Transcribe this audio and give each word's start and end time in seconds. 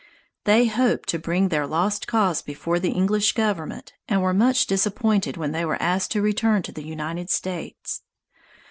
They 0.45 0.65
hoped 0.65 1.09
to 1.09 1.19
bring 1.19 1.49
their 1.49 1.67
lost 1.67 2.07
cause 2.07 2.41
before 2.41 2.79
the 2.79 2.89
English 2.89 3.33
government 3.33 3.93
and 4.09 4.23
were 4.23 4.33
much 4.33 4.65
disappointed 4.65 5.37
when 5.37 5.51
they 5.51 5.63
were 5.63 5.79
asked 5.79 6.09
to 6.13 6.23
return 6.23 6.63
to 6.63 6.71
the 6.71 6.83
United 6.83 7.29
States. 7.29 8.01